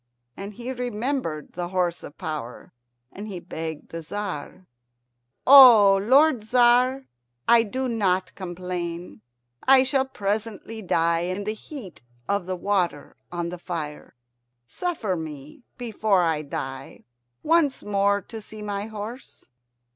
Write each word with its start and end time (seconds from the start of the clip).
And 0.35 0.55
he 0.55 0.73
remembered 0.73 1.53
the 1.53 1.67
horse 1.67 2.01
of 2.01 2.17
power, 2.17 2.73
and 3.11 3.27
he 3.27 3.39
begged 3.39 3.89
the 3.89 4.01
Tzar, 4.01 4.65
"O 5.45 5.97
lord 6.01 6.41
Tzar, 6.41 7.05
I 7.47 7.61
do 7.61 7.87
not 7.87 8.33
complain. 8.33 9.21
I 9.61 9.83
shall 9.83 10.05
presently 10.05 10.81
die 10.81 11.19
in 11.19 11.43
the 11.43 11.53
heat 11.53 12.01
of 12.27 12.47
the 12.47 12.55
water 12.57 13.15
on 13.31 13.49
the 13.49 13.59
fire. 13.59 14.15
Suffer 14.65 15.15
me, 15.15 15.61
before 15.77 16.23
I 16.23 16.41
die, 16.41 17.03
once 17.43 17.83
more 17.83 18.21
to 18.23 18.41
see 18.41 18.63
my 18.63 18.87
horse." 18.87 19.51